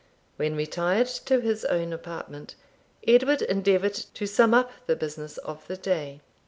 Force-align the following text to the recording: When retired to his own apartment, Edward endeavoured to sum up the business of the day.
When 0.37 0.55
retired 0.55 1.05
to 1.27 1.41
his 1.41 1.63
own 1.65 1.93
apartment, 1.93 2.55
Edward 3.07 3.43
endeavoured 3.43 3.93
to 3.93 4.25
sum 4.25 4.51
up 4.51 4.71
the 4.87 4.95
business 4.95 5.37
of 5.37 5.67
the 5.67 5.77
day. 5.77 6.21